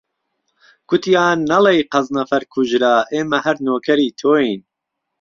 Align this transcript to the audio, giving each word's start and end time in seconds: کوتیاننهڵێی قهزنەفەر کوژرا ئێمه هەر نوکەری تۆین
کوتیاننهڵێی 0.89 1.87
قهزنەفەر 1.91 2.43
کوژرا 2.53 2.95
ئێمه 3.13 3.39
هەر 3.45 3.57
نوکەری 3.65 4.15
تۆین 4.19 4.59